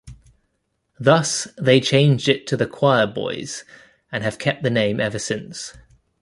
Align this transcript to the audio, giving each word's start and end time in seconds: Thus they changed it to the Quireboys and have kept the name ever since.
Thus 0.99 1.47
they 1.59 1.79
changed 1.79 2.27
it 2.27 2.47
to 2.47 2.57
the 2.57 2.65
Quireboys 2.65 3.65
and 4.11 4.23
have 4.23 4.39
kept 4.39 4.63
the 4.63 4.71
name 4.71 4.99
ever 4.99 5.19
since. 5.19 5.75